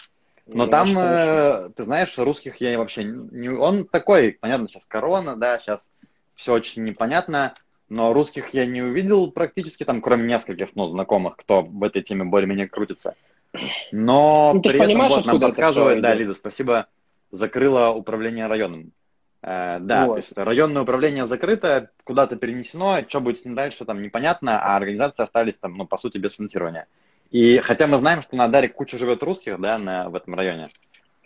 Но 0.46 0.64
ну, 0.66 0.70
там, 0.70 0.88
э, 0.98 1.70
ты 1.74 1.82
знаешь, 1.84 2.16
русских 2.18 2.56
я 2.56 2.78
вообще 2.78 3.04
не... 3.04 3.48
Он 3.48 3.86
такой, 3.86 4.36
понятно, 4.38 4.68
сейчас 4.68 4.84
корона, 4.84 5.36
да, 5.36 5.58
сейчас 5.58 5.90
все 6.34 6.52
очень 6.52 6.84
непонятно, 6.84 7.54
но 7.88 8.12
русских 8.12 8.52
я 8.52 8.66
не 8.66 8.82
увидел 8.82 9.30
практически, 9.32 9.84
там, 9.84 10.02
кроме 10.02 10.28
нескольких, 10.28 10.76
ну, 10.76 10.90
знакомых, 10.90 11.36
кто 11.36 11.62
в 11.62 11.82
этой 11.82 12.02
теме 12.02 12.24
более-менее 12.24 12.68
крутится. 12.68 13.14
Но 13.92 14.52
ну, 14.54 14.62
при 14.62 14.78
этом 14.78 15.08
вот, 15.08 15.26
нам 15.26 15.40
подсказывает, 15.40 16.02
да, 16.02 16.14
Лида, 16.14 16.34
спасибо, 16.34 16.86
закрыло 17.30 17.90
управление 17.90 18.46
районом. 18.46 18.92
Э, 19.42 19.78
да, 19.80 20.06
вот. 20.06 20.14
то 20.14 20.18
есть 20.18 20.36
районное 20.36 20.82
управление 20.82 21.26
закрыто, 21.26 21.90
куда-то 22.04 22.36
перенесено, 22.36 23.00
что 23.08 23.20
будет 23.20 23.38
с 23.38 23.44
ним 23.44 23.54
дальше, 23.54 23.84
там 23.84 24.02
непонятно, 24.02 24.60
а 24.60 24.76
организации 24.76 25.22
остались 25.22 25.58
там, 25.58 25.76
ну, 25.76 25.86
по 25.86 25.96
сути, 25.98 26.18
без 26.18 26.34
финансирования. 26.34 26.86
И 27.30 27.58
хотя 27.58 27.86
мы 27.86 27.98
знаем, 27.98 28.22
что 28.22 28.36
на 28.36 28.48
Даре 28.48 28.68
куча 28.68 28.98
живет 28.98 29.22
русских, 29.22 29.60
да, 29.60 29.78
на, 29.78 30.08
в 30.08 30.14
этом 30.14 30.34
районе. 30.34 30.68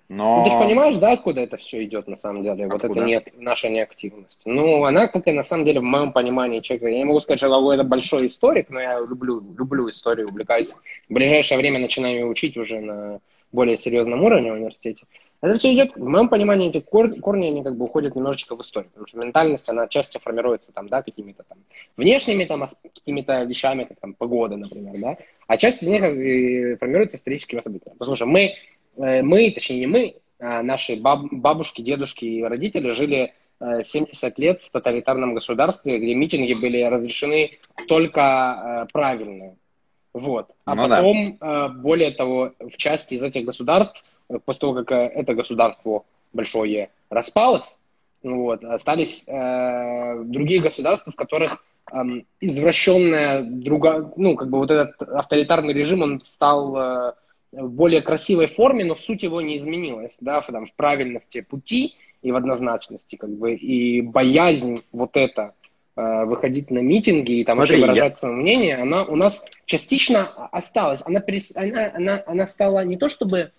Но... 0.09 0.39
Ну, 0.39 0.45
ты 0.45 0.51
же 0.51 0.59
понимаешь, 0.59 0.97
да, 0.97 1.13
откуда 1.13 1.41
это 1.41 1.57
все 1.57 1.83
идет 1.85 2.07
на 2.07 2.17
самом 2.17 2.43
деле? 2.43 2.67
Откуда? 2.67 2.89
Вот 2.89 2.97
это 2.97 3.07
не, 3.07 3.23
наша 3.37 3.69
неактивность. 3.71 4.41
Ну, 4.45 4.85
она, 4.85 5.09
как 5.09 5.27
и 5.27 5.33
на 5.33 5.45
самом 5.45 5.65
деле, 5.65 5.81
в 5.81 5.85
моем 5.85 6.13
понимании 6.13 6.61
человека, 6.61 6.89
я 6.89 6.99
не 6.99 7.05
могу 7.05 7.21
сказать, 7.21 7.39
что 7.39 7.73
это 7.73 7.85
большой 7.85 8.27
историк, 8.27 8.69
но 8.71 8.81
я 8.81 9.01
люблю, 9.01 9.43
люблю 9.57 9.89
историю, 9.89 10.29
увлекаюсь. 10.29 10.75
В 11.09 11.15
ближайшее 11.15 11.59
время 11.59 11.79
начинаю 11.79 12.15
ее 12.15 12.27
учить 12.27 12.57
уже 12.57 12.81
на 12.81 13.21
более 13.53 13.77
серьезном 13.77 14.23
уровне 14.23 14.53
в 14.53 14.57
университете. 14.57 15.05
Это 15.43 15.59
все 15.59 15.75
идет, 15.75 15.97
в 15.97 16.07
моем 16.07 16.29
понимании, 16.29 16.69
эти 16.69 16.79
кор- 16.79 17.15
корни, 17.17 17.49
они 17.49 17.65
как 17.65 17.77
бы 17.77 17.87
уходят 17.87 18.15
немножечко 18.15 18.55
в 18.55 18.61
историю, 18.61 18.91
потому 18.91 19.09
что 19.09 19.19
ментальность, 19.19 19.69
она 19.69 19.89
часто 19.89 20.21
формируется 20.21 20.71
там, 20.73 20.89
да, 20.89 21.03
какими-то 21.03 21.43
там 21.43 21.59
внешними 21.97 22.45
там, 22.45 22.65
какими-то 22.95 23.43
вещами, 23.43 23.83
как 23.83 23.99
там 23.99 24.15
погода, 24.15 24.57
например, 24.57 25.01
да, 25.01 25.17
а 25.49 25.57
часть 25.57 25.83
из 25.83 25.89
них 25.89 26.01
э, 26.01 26.77
формируется 26.77 27.17
историческими 27.17 27.61
событиями. 27.61 27.97
Послушай, 27.99 28.29
мы, 28.29 28.55
мы, 28.97 29.51
точнее 29.51 29.81
не 29.81 29.87
мы, 29.87 30.15
а 30.39 30.63
наши 30.63 30.97
баб- 30.97 31.33
бабушки, 31.33 31.83
дедушки 31.83 32.25
и 32.25 32.43
родители 32.43 32.91
жили 32.91 33.35
70 33.61 34.25
э, 34.25 34.43
лет 34.43 34.63
в 34.63 34.71
тоталитарном 34.71 35.35
государстве, 35.35 35.99
где 35.99 36.15
митинги 36.15 36.55
были 36.55 36.83
разрешены 36.83 37.59
только 37.87 38.89
правильные. 38.93 39.57
Вот. 40.13 40.51
А 40.65 40.75
Ну 40.75 40.89
да. 40.89 40.97
потом, 40.97 41.39
э, 41.41 41.69
более 41.69 42.11
того, 42.11 42.53
в 42.59 42.77
части 42.77 43.15
из 43.15 43.23
этих 43.23 43.45
государств, 43.45 44.05
э, 44.29 44.39
после 44.45 44.61
того, 44.61 44.75
как 44.75 44.93
э, 44.93 45.07
это 45.15 45.35
государство 45.35 46.05
большое 46.33 46.91
распалось, 47.09 47.79
ну 48.23 48.43
вот, 48.43 48.63
остались 48.63 49.25
э, 49.27 50.23
другие 50.25 50.61
государства, 50.61 51.13
в 51.13 51.17
которых 51.17 51.65
эм, 51.93 52.27
извращенная 52.41 53.43
друга, 53.43 54.13
ну, 54.17 54.37
как 54.37 54.49
бы 54.49 54.59
вот 54.59 54.71
этот 54.71 55.01
авторитарный 55.03 55.73
режим, 55.73 56.03
он 56.03 56.21
стал 56.25 56.77
э, 56.77 57.13
в 57.53 57.71
более 57.71 58.03
красивой 58.03 58.47
форме, 58.47 58.85
но 58.85 58.95
суть 58.95 59.23
его 59.23 59.41
не 59.41 59.57
изменилась, 59.59 60.17
да, 60.21 60.41
в, 60.41 60.47
там, 60.47 60.67
в 60.67 60.73
правильности 60.75 61.43
пути 61.43 61.95
и 62.23 62.33
в 62.33 62.37
однозначности, 62.37 63.17
как 63.17 63.31
бы, 63.31 63.55
и 63.55 64.01
боязнь 64.01 64.83
вот 64.93 65.17
это 65.17 65.55
э, 65.97 66.25
выходить 66.25 66.71
на 66.71 66.79
митинги 66.79 67.41
и 67.41 67.45
там 67.45 67.57
Смотри, 67.57 67.77
вообще 67.77 67.87
я- 67.87 67.93
выражать 67.93 68.19
свое 68.19 68.35
мнение, 68.35 68.77
она 68.77 69.05
у 69.05 69.17
нас 69.17 69.45
частично 69.67 70.29
осталась. 70.51 71.03
Она, 71.05 71.21
перес- 71.21 71.53
она, 71.55 71.91
она, 71.95 72.23
она 72.27 72.47
стала 72.47 72.85
не 72.85 72.97
то 72.97 73.09
чтобы 73.09 73.51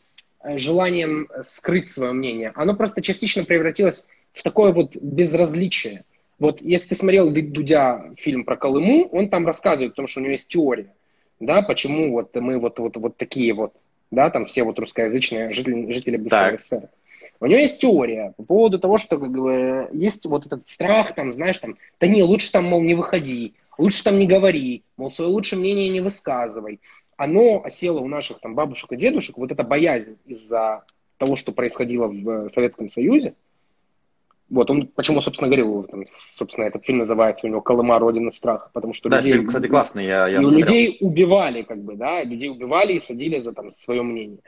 э, 0.43 0.57
желанием 0.57 1.27
скрыть 1.43 1.89
свое 1.89 2.13
мнение, 2.13 2.51
оно 2.55 2.75
просто 2.75 3.01
частично 3.01 3.43
превратилось 3.43 4.05
в 4.33 4.41
такое 4.41 4.71
вот 4.73 4.95
безразличие. 4.97 6.03
Вот 6.39 6.61
если 6.61 6.89
ты 6.89 6.95
смотрел 6.95 7.29
Ду- 7.29 7.41
Дудя 7.47 8.11
фильм 8.17 8.43
про 8.43 8.57
Колыму, 8.57 9.07
он 9.11 9.29
там 9.29 9.45
рассказывает 9.45 9.91
о 9.93 9.95
том, 9.95 10.07
что 10.07 10.19
у 10.19 10.23
него 10.23 10.31
есть 10.31 10.47
теория, 10.47 10.91
да, 11.39 11.61
почему 11.61 12.11
вот 12.11 12.33
мы 12.35 12.57
вот, 12.59 12.79
вот, 12.79 12.97
вот 12.97 13.17
такие 13.17 13.53
вот, 13.53 13.73
да, 14.13 14.29
там 14.29 14.45
все 14.45 14.63
вот 14.63 14.79
русскоязычные 14.79 15.51
жители, 15.51 15.91
жители 15.91 16.17
бывшего 16.17 16.51
Так. 16.51 16.61
СССР. 16.61 16.89
У 17.39 17.45
него 17.45 17.59
есть 17.59 17.79
теория 17.79 18.33
по 18.37 18.43
поводу 18.43 18.79
того, 18.79 18.97
что 18.97 19.17
как 19.17 19.31
бы, 19.31 19.89
есть 19.91 20.25
вот 20.25 20.45
этот 20.45 20.69
страх, 20.69 21.13
там, 21.13 21.33
знаешь, 21.33 21.57
там, 21.57 21.77
да 21.99 22.07
не, 22.07 22.23
лучше 22.23 22.51
там, 22.51 22.65
мол, 22.65 22.81
не 22.81 22.93
выходи, 22.93 23.53
лучше 23.77 24.03
там 24.03 24.17
не 24.17 24.27
говори, 24.27 24.83
мол, 24.95 25.11
свое 25.11 25.29
лучшее 25.29 25.59
мнение 25.59 25.89
не 25.89 25.99
высказывай. 25.99 26.79
Оно 27.17 27.61
осело 27.63 27.99
у 27.99 28.07
наших 28.07 28.39
там 28.39 28.55
бабушек 28.55 28.93
и 28.93 28.97
дедушек, 28.97 29.37
вот 29.37 29.51
эта 29.51 29.63
боязнь 29.63 30.17
из-за 30.25 30.85
того, 31.17 31.35
что 31.35 31.51
происходило 31.51 32.07
в 32.07 32.29
э, 32.29 32.49
Советском 32.49 32.89
Союзе. 32.89 33.33
Вот, 34.49 34.69
он 34.69 34.87
почему, 34.87 35.21
собственно, 35.21 35.47
говорил, 35.49 35.83
там, 35.83 36.05
собственно, 36.07 36.65
этот 36.65 36.85
фильм 36.85 36.99
называется 36.99 37.47
у 37.47 37.49
него 37.49 37.61
«Колыма. 37.61 37.97
Родина 37.97 38.31
страха», 38.31 38.69
потому 38.73 38.93
что 38.93 39.09
Да, 39.09 39.19
людей- 39.19 39.33
фильм, 39.33 39.47
кстати, 39.47 39.67
классный, 39.67 40.05
я, 40.05 40.27
я 40.27 40.35
и 40.35 40.39
у 40.39 40.43
смотрел. 40.43 40.59
людей 40.59 40.97
убивали, 40.99 41.61
как 41.63 41.79
бы, 41.79 41.95
да, 41.95 42.23
людей 42.23 42.49
убивали 42.49 42.93
и 42.93 43.01
садили 43.01 43.39
за 43.39 43.53
там 43.53 43.71
свое 43.71 44.03
мнение. 44.03 44.39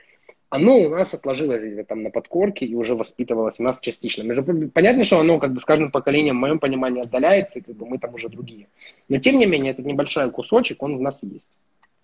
Оно 0.48 0.78
у 0.78 0.90
нас 0.90 1.12
отложилось 1.12 1.60
где-то 1.60 1.84
там 1.88 2.02
на 2.04 2.10
подкорке 2.10 2.66
и 2.66 2.74
уже 2.76 2.94
воспитывалось 2.94 3.58
у 3.58 3.64
нас 3.64 3.80
частично. 3.80 4.22
Между 4.22 4.44
понятно, 4.68 5.02
что 5.02 5.18
оно 5.18 5.40
как 5.40 5.52
бы 5.52 5.60
с 5.60 5.64
каждым 5.64 5.90
поколением, 5.90 6.36
в 6.36 6.40
моем 6.40 6.60
понимании, 6.60 7.02
отдаляется, 7.02 7.58
и 7.58 7.62
как 7.62 7.74
бы 7.74 7.86
мы 7.86 7.98
там 7.98 8.14
уже 8.14 8.28
другие. 8.28 8.68
Но 9.08 9.18
тем 9.18 9.38
не 9.38 9.46
менее, 9.46 9.72
этот 9.72 9.86
небольшой 9.86 10.30
кусочек, 10.30 10.82
он 10.84 10.98
в 10.98 11.00
нас 11.00 11.22
есть. 11.24 11.50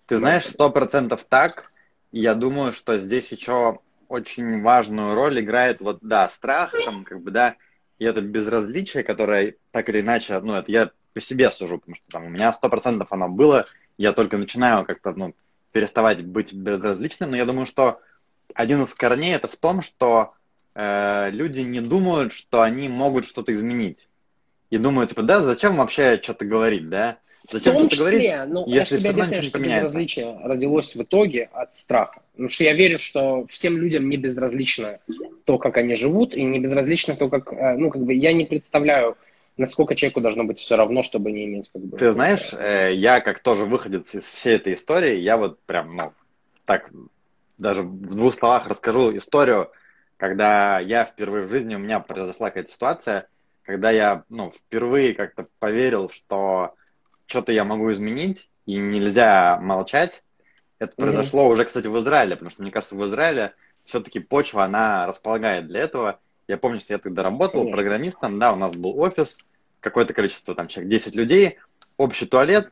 Ты 0.07 0.17
знаешь, 0.17 0.45
сто 0.45 0.69
процентов 0.69 1.23
так. 1.23 1.71
Я 2.11 2.35
думаю, 2.35 2.73
что 2.73 2.97
здесь 2.97 3.31
еще 3.31 3.79
очень 4.09 4.61
важную 4.61 5.15
роль 5.15 5.39
играет 5.39 5.79
вот, 5.79 5.99
да, 6.01 6.27
страх, 6.27 6.73
там, 6.83 7.05
как 7.05 7.21
бы, 7.23 7.31
да, 7.31 7.55
и 8.03 8.05
это 8.05 8.19
безразличие, 8.19 9.03
которое 9.03 9.55
так 9.71 9.87
или 9.87 10.01
иначе, 10.01 10.37
ну, 10.41 10.53
это 10.55 10.69
я 10.69 10.91
по 11.13 11.21
себе 11.21 11.49
сужу, 11.49 11.77
потому 11.77 11.95
что 11.95 12.05
там 12.09 12.25
у 12.25 12.29
меня 12.29 12.51
сто 12.51 12.67
процентов 12.67 13.13
оно 13.13 13.29
было, 13.29 13.65
я 13.97 14.11
только 14.11 14.37
начинаю 14.37 14.85
как-то, 14.85 15.13
ну, 15.13 15.33
переставать 15.71 16.21
быть 16.21 16.51
безразличным, 16.51 17.31
но 17.31 17.37
я 17.37 17.45
думаю, 17.45 17.65
что 17.65 18.01
один 18.53 18.83
из 18.83 18.93
корней 18.93 19.33
это 19.33 19.47
в 19.47 19.55
том, 19.55 19.81
что 19.81 20.33
э, 20.75 21.29
люди 21.31 21.61
не 21.61 21.79
думают, 21.79 22.33
что 22.33 22.61
они 22.61 22.89
могут 22.89 23.25
что-то 23.25 23.53
изменить. 23.53 24.09
И 24.69 24.77
думают, 24.77 25.11
типа, 25.11 25.21
да, 25.21 25.41
зачем 25.41 25.77
вообще 25.77 26.19
что-то 26.21 26.43
говорить, 26.43 26.89
да? 26.89 27.19
Зачем 27.49 27.75
в 27.75 27.77
том 27.79 27.89
числе, 27.89 28.45
ну, 28.47 28.63
я 28.67 28.81
если 28.81 28.95
же 28.95 29.01
тебе 29.01 29.09
объясняю, 29.11 29.43
что 29.43 29.59
безразличие 29.59 30.39
родилось 30.43 30.95
в 30.95 31.01
итоге 31.03 31.49
от 31.51 31.75
страха. 31.75 32.21
Потому 32.31 32.49
что 32.49 32.63
я 32.63 32.73
верю, 32.73 32.97
что 32.97 33.45
всем 33.47 33.77
людям 33.77 34.09
не 34.09 34.17
безразлично 34.17 34.99
то, 35.45 35.57
как 35.57 35.77
они 35.77 35.95
живут, 35.95 36.33
и 36.33 36.43
не 36.43 36.59
безразлично 36.59 37.15
то, 37.15 37.27
как, 37.27 37.51
э, 37.51 37.75
ну, 37.77 37.89
как 37.89 38.03
бы, 38.03 38.13
я 38.13 38.33
не 38.33 38.45
представляю, 38.45 39.17
насколько 39.57 39.93
человеку 39.93 40.21
должно 40.21 40.45
быть 40.45 40.59
все 40.59 40.77
равно, 40.77 41.03
чтобы 41.03 41.31
не 41.31 41.45
иметь, 41.45 41.69
как 41.71 41.81
бы... 41.81 41.97
Ты 41.97 42.13
знаешь, 42.13 42.53
э, 42.53 42.93
я 42.93 43.19
как 43.19 43.39
тоже 43.39 43.65
выходец 43.65 44.15
из 44.15 44.23
всей 44.23 44.55
этой 44.55 44.73
истории, 44.73 45.17
я 45.17 45.37
вот 45.37 45.59
прям, 45.61 45.95
ну, 45.95 46.13
так 46.65 46.89
даже 47.57 47.81
в 47.81 48.15
двух 48.15 48.35
словах 48.35 48.67
расскажу 48.67 49.15
историю, 49.15 49.69
когда 50.17 50.79
я 50.79 51.03
впервые 51.03 51.45
в 51.45 51.49
жизни, 51.49 51.75
у 51.75 51.79
меня 51.79 51.99
произошла 51.99 52.49
какая-то 52.49 52.71
ситуация, 52.71 53.27
когда 53.63 53.91
я, 53.91 54.23
ну, 54.29 54.51
впервые 54.51 55.13
как-то 55.13 55.47
поверил, 55.59 56.09
что 56.09 56.73
что-то 57.27 57.51
я 57.51 57.63
могу 57.63 57.91
изменить, 57.91 58.49
и 58.65 58.77
нельзя 58.77 59.59
молчать. 59.61 60.23
Это 60.79 60.95
произошло 60.95 61.47
уже, 61.47 61.65
кстати, 61.65 61.87
в 61.87 61.97
Израиле, 61.99 62.35
потому 62.35 62.49
что, 62.49 62.61
мне 62.61 62.71
кажется, 62.71 62.95
в 62.95 63.05
Израиле 63.05 63.53
все-таки 63.85 64.19
почва, 64.19 64.63
она 64.63 65.05
располагает 65.05 65.67
для 65.67 65.81
этого. 65.81 66.19
Я 66.47 66.57
помню, 66.57 66.79
что 66.79 66.93
я 66.93 66.99
тогда 66.99 67.23
работал 67.23 67.61
Конечно. 67.61 67.77
программистом, 67.77 68.39
да, 68.39 68.53
у 68.53 68.55
нас 68.55 68.73
был 68.73 68.99
офис, 68.99 69.45
какое-то 69.79 70.13
количество, 70.13 70.55
там, 70.55 70.67
человек 70.67 70.91
10 70.91 71.15
людей, 71.15 71.59
общий 71.97 72.25
туалет. 72.25 72.71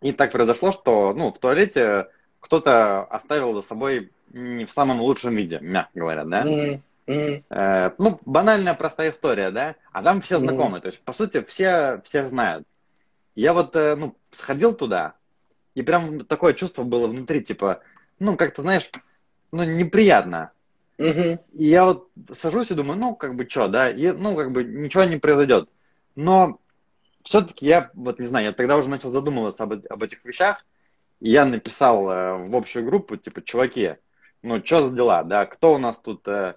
И 0.00 0.12
так 0.12 0.32
произошло, 0.32 0.72
что, 0.72 1.12
ну, 1.14 1.32
в 1.32 1.38
туалете 1.38 2.08
кто-то 2.40 3.04
оставил 3.04 3.54
за 3.54 3.62
собой 3.62 4.10
не 4.32 4.64
в 4.64 4.70
самом 4.70 5.00
лучшем 5.00 5.34
виде, 5.34 5.58
мягко 5.60 5.98
говоря, 5.98 6.24
да? 6.24 6.44
Мгм, 6.44 6.82
мгм. 7.06 7.44
Э, 7.50 7.90
ну, 7.98 8.20
банальная 8.24 8.74
простая 8.74 9.10
история, 9.10 9.50
да? 9.50 9.76
А 9.92 10.02
там 10.02 10.20
все 10.20 10.38
знакомы, 10.38 10.80
то 10.80 10.88
есть, 10.88 11.00
по 11.00 11.12
сути, 11.12 11.42
все, 11.44 12.00
все 12.04 12.28
знают. 12.28 12.66
Я 13.38 13.52
вот, 13.52 13.76
э, 13.76 13.94
ну, 13.94 14.16
сходил 14.32 14.74
туда, 14.74 15.14
и 15.76 15.82
прям 15.82 16.24
такое 16.24 16.54
чувство 16.54 16.82
было 16.82 17.06
внутри, 17.06 17.40
типа, 17.40 17.82
ну, 18.18 18.36
как-то, 18.36 18.62
знаешь, 18.62 18.90
ну, 19.52 19.62
неприятно. 19.62 20.50
Мгм. 20.98 21.38
И 21.52 21.66
я 21.66 21.84
вот 21.84 22.08
сажусь 22.32 22.72
и 22.72 22.74
думаю, 22.74 22.98
ну, 22.98 23.14
как 23.14 23.36
бы, 23.36 23.48
что, 23.48 23.68
да, 23.68 23.90
и, 23.90 24.10
ну, 24.10 24.34
как 24.34 24.50
бы, 24.50 24.64
ничего 24.64 25.04
не 25.04 25.18
произойдет. 25.18 25.68
Но 26.16 26.58
все-таки 27.22 27.64
я, 27.64 27.92
вот, 27.94 28.18
не 28.18 28.26
знаю, 28.26 28.46
я 28.46 28.52
тогда 28.52 28.76
уже 28.76 28.88
начал 28.88 29.12
задумываться 29.12 29.62
об, 29.62 29.74
об 29.88 30.02
этих 30.02 30.24
вещах, 30.24 30.66
и 31.20 31.30
я 31.30 31.46
написал 31.46 32.10
э, 32.10 32.48
в 32.48 32.56
общую 32.56 32.84
группу, 32.86 33.16
типа, 33.16 33.40
чуваки, 33.40 33.98
ну, 34.42 34.60
что 34.64 34.78
за 34.88 34.96
дела, 34.96 35.22
да, 35.22 35.46
кто 35.46 35.74
у 35.74 35.78
нас 35.78 35.96
тут 36.00 36.26
э, 36.26 36.56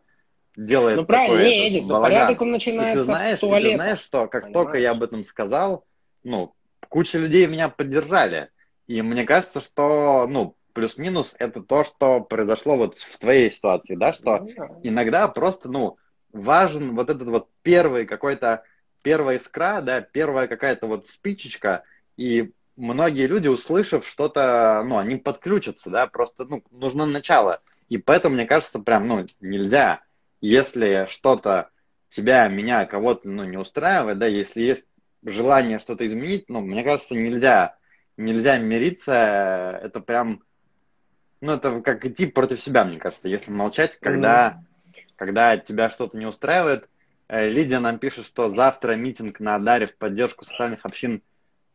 делает 0.55 0.97
Ну, 0.97 1.05
правильно, 1.05 1.37
такой, 1.37 1.47
не, 1.47 1.59
этот, 1.59 1.75
Эдик, 1.75 1.83
но 1.83 1.93
балаган?» 1.93 2.11
порядок 2.11 2.41
он 2.41 2.47
И 2.47 2.51
начинается 2.53 2.99
ты 3.01 3.03
знаешь, 3.03 3.35
с 3.37 3.43
и 3.43 3.45
туалета. 3.45 3.69
ты 3.69 3.75
знаешь, 3.75 3.99
что 3.99 4.27
как 4.27 4.45
Понимаешь? 4.45 4.53
только 4.65 4.79
я 4.79 4.91
об 4.91 5.03
этом 5.03 5.23
сказал, 5.23 5.85
ну, 6.23 6.55
куча 6.91 7.17
людей 7.17 7.47
меня 7.47 7.69
поддержали. 7.69 8.49
И 8.85 9.01
мне 9.01 9.23
кажется, 9.23 9.61
что, 9.61 10.27
ну, 10.27 10.57
плюс-минус 10.73 11.35
это 11.39 11.63
то, 11.63 11.85
что 11.85 12.19
произошло 12.19 12.75
вот 12.75 12.97
в 12.97 13.17
твоей 13.17 13.49
ситуации, 13.49 13.95
да, 13.95 14.11
что 14.11 14.39
Ну, 14.39 14.51
да. 14.57 14.69
иногда 14.83 15.27
просто, 15.29 15.69
ну, 15.69 15.97
важен 16.33 16.93
вот 16.95 17.09
этот 17.09 17.29
вот 17.29 17.47
первый 17.63 18.05
какой-то, 18.05 18.63
первая 19.03 19.37
искра, 19.37 19.79
да, 19.81 20.01
первая 20.01 20.47
какая-то 20.47 20.85
вот 20.85 21.07
спичечка, 21.07 21.83
и 22.17 22.51
многие 22.75 23.27
люди, 23.27 23.47
услышав 23.47 24.05
что-то, 24.05 24.83
ну, 24.85 24.97
они 24.97 25.15
подключатся, 25.15 25.89
да, 25.89 26.07
просто, 26.07 26.43
ну, 26.43 26.61
нужно 26.71 27.05
начало. 27.05 27.61
И 27.87 27.97
поэтому, 27.97 28.35
мне 28.35 28.45
кажется, 28.45 28.79
прям, 28.79 29.07
ну, 29.07 29.25
нельзя, 29.39 30.01
если 30.41 31.05
что-то 31.09 31.69
тебя, 32.09 32.49
меня, 32.49 32.85
кого-то, 32.85 33.29
ну, 33.29 33.45
не 33.45 33.55
устраивает, 33.55 34.19
да, 34.19 34.27
если 34.27 34.61
есть 34.61 34.87
желание 35.23 35.79
что-то 35.79 36.05
изменить, 36.07 36.45
ну, 36.49 36.61
мне 36.61 36.83
кажется, 36.83 37.15
нельзя, 37.15 37.75
нельзя 38.17 38.57
мириться, 38.57 39.79
это 39.83 39.99
прям, 39.99 40.43
ну, 41.41 41.53
это 41.53 41.81
как 41.81 42.05
идти 42.05 42.25
против 42.27 42.59
себя, 42.59 42.83
мне 42.83 42.99
кажется, 42.99 43.27
если 43.27 43.51
молчать, 43.51 43.97
когда, 43.99 44.63
когда 45.15 45.57
тебя 45.57 45.89
что-то 45.89 46.17
не 46.17 46.25
устраивает. 46.25 46.89
Э, 47.27 47.49
Лидия 47.49 47.79
нам 47.79 47.97
пишет, 47.99 48.25
что 48.25 48.49
завтра 48.49 48.95
митинг 48.95 49.39
на 49.39 49.55
Адаре 49.55 49.85
в 49.85 49.95
поддержку 49.95 50.43
социальных 50.43 50.85
общин 50.85 51.21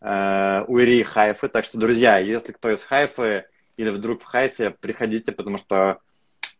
э, 0.00 0.64
у 0.66 0.78
Ирии 0.78 1.02
Хайфы. 1.02 1.48
Так 1.48 1.64
что, 1.64 1.78
друзья, 1.78 2.18
если 2.18 2.52
кто 2.52 2.70
из 2.70 2.82
Хайфы 2.82 3.46
или 3.76 3.90
вдруг 3.90 4.22
в 4.22 4.24
Хайфе, 4.24 4.70
приходите, 4.70 5.32
потому 5.32 5.58
что 5.58 6.00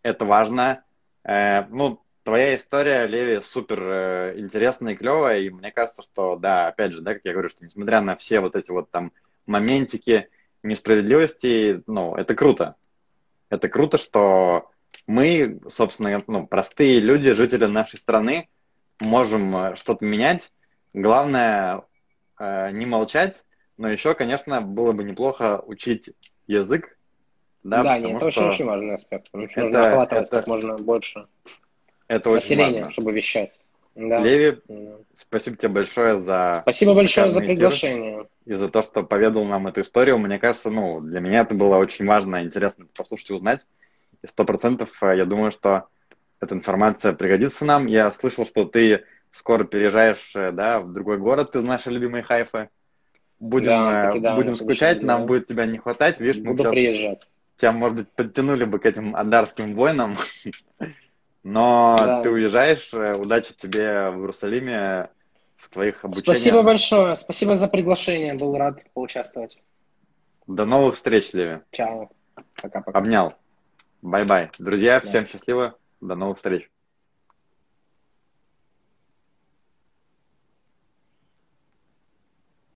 это 0.02 0.24
важно. 0.24 0.82
Э, 1.24 1.66
ну, 1.68 2.00
твоя 2.26 2.56
история, 2.56 3.06
Леви, 3.06 3.40
супер 3.40 3.80
э, 3.80 4.34
интересная 4.36 4.94
и 4.94 4.96
клевая, 4.96 5.40
и 5.42 5.48
мне 5.48 5.70
кажется, 5.70 6.02
что, 6.02 6.34
да, 6.34 6.66
опять 6.66 6.92
же, 6.92 7.00
да, 7.00 7.14
как 7.14 7.22
я 7.24 7.32
говорю, 7.32 7.48
что 7.48 7.64
несмотря 7.64 8.00
на 8.00 8.16
все 8.16 8.40
вот 8.40 8.56
эти 8.56 8.72
вот 8.72 8.90
там 8.90 9.12
моментики 9.46 10.28
несправедливости, 10.64 11.84
ну, 11.86 12.16
это 12.16 12.34
круто. 12.34 12.74
Это 13.48 13.68
круто, 13.68 13.96
что 13.96 14.70
мы, 15.06 15.60
собственно, 15.68 16.20
ну, 16.26 16.48
простые 16.48 16.98
люди, 16.98 17.30
жители 17.30 17.64
нашей 17.66 17.96
страны, 17.96 18.48
можем 19.00 19.56
э, 19.56 19.76
что-то 19.76 20.04
менять. 20.04 20.52
Главное 20.94 21.82
э, 22.40 22.70
не 22.72 22.86
молчать, 22.86 23.44
но 23.76 23.88
еще, 23.88 24.14
конечно, 24.14 24.60
было 24.60 24.90
бы 24.90 25.04
неплохо 25.04 25.62
учить 25.64 26.10
язык. 26.48 26.98
Да, 27.62 27.84
Да, 27.84 27.98
нет, 27.98 28.16
это 28.16 28.32
что 28.32 28.40
очень-очень 28.40 28.64
важный 28.64 28.94
аспект. 28.94 29.30
Потому 29.30 29.48
что 29.48 29.60
это- 29.60 29.70
нужно 29.70 29.88
охватывать 29.90 30.26
это 30.26 30.36
как 30.38 30.46
можно 30.48 30.76
больше 30.76 31.28
это 32.08 32.30
очень 32.30 32.42
населения, 32.56 32.78
важно. 32.78 32.90
чтобы 32.92 33.12
вещать. 33.12 33.52
Да. 33.94 34.18
Леви, 34.18 34.58
Да. 34.68 34.98
спасибо 35.12 35.56
тебе 35.56 35.70
большое 35.70 36.18
за 36.18 36.58
Спасибо 36.62 36.92
большое 36.94 37.30
за 37.30 37.40
приглашение. 37.40 38.26
и 38.44 38.52
за 38.54 38.68
то, 38.68 38.82
что 38.82 39.02
поведал 39.02 39.44
нам 39.44 39.66
эту 39.68 39.80
историю. 39.80 40.18
Мне 40.18 40.38
кажется, 40.38 40.70
ну, 40.70 41.00
для 41.00 41.20
меня 41.20 41.40
это 41.40 41.54
было 41.54 41.76
очень 41.78 42.04
важно, 42.06 42.42
интересно 42.42 42.86
послушать 42.94 43.30
и 43.30 43.32
узнать. 43.32 43.66
И 44.22 44.26
сто 44.26 44.44
процентов 44.44 44.90
э, 45.02 45.16
я 45.16 45.24
думаю, 45.24 45.50
что 45.50 45.84
эта 46.40 46.54
информация 46.54 47.14
пригодится 47.14 47.64
нам. 47.64 47.86
Я 47.86 48.12
слышал, 48.12 48.44
что 48.44 48.66
ты 48.66 49.04
скоро 49.30 49.64
переезжаешь, 49.64 50.32
э, 50.36 50.52
да, 50.52 50.80
в 50.80 50.92
другой 50.92 51.16
город 51.18 51.56
из 51.56 51.62
нашей 51.64 51.92
любимой 51.94 52.22
Хайфы. 52.22 52.68
Будем, 53.40 53.68
Да, 53.68 54.04
э, 54.04 54.08
таки 54.08 54.20
да, 54.20 54.34
будем 54.36 54.50
мы 54.50 54.56
скучать, 54.56 55.02
нам 55.02 55.24
будет 55.26 55.46
тебя 55.46 55.64
не 55.64 55.78
хватать. 55.78 56.20
Видишь, 56.20 56.42
мы 56.42 56.52
Буду 56.52 56.64
сейчас 56.64 56.72
приезжать. 56.74 57.28
тебя, 57.56 57.72
может 57.72 57.96
быть, 57.96 58.08
подтянули 58.12 58.64
бы 58.64 58.78
к 58.78 58.84
этим 58.84 59.16
андарским 59.16 59.74
войнам. 59.74 60.16
Но 61.48 61.94
Да. 61.96 62.22
ты 62.24 62.30
уезжаешь. 62.30 62.92
Э, 62.92 63.14
Удачи 63.14 63.54
тебе 63.54 64.10
в 64.10 64.18
Иерусалиме, 64.18 65.10
в 65.56 65.68
твоих 65.70 66.04
обучениях. 66.04 66.38
Спасибо 66.38 66.62
большое. 66.64 67.16
Спасибо 67.16 67.54
за 67.54 67.68
приглашение. 67.68 68.34
Был 68.34 68.56
рад 68.58 68.82
поучаствовать. 68.94 69.56
До 70.48 70.64
новых 70.64 70.96
встреч, 70.96 71.32
Леви. 71.34 71.60
Чао. 71.70 72.10
Пока-пока. 72.60 72.98
Обнял. 72.98 73.34
Bye-bye. 74.02 74.50
Друзья, 74.58 74.98
Да. 75.00 75.06
всем 75.06 75.24
счастливо. 75.28 75.76
До 76.00 76.16
новых 76.16 76.38
встреч. 76.38 76.68